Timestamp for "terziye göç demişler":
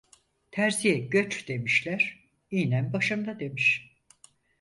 0.51-2.19